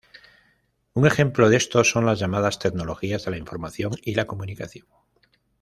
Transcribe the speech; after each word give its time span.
Un 0.95 1.05
ejemplo 1.05 1.47
de 1.47 1.57
esto 1.57 1.83
son 1.83 2.07
las 2.07 2.17
llamadas 2.17 2.57
tecnologías 2.57 3.23
de 3.23 3.29
la 3.29 3.37
información 3.37 3.91
y 4.01 4.15
la 4.15 4.25
comunicación. 4.25 4.87